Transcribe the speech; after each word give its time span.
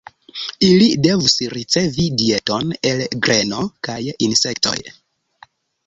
Ili 0.67 0.87
devus 1.07 1.35
ricevi 1.55 2.07
dieton 2.23 2.73
el 2.93 3.07
greno 3.29 3.63
kaj 3.89 4.03
insektoj. 4.31 4.77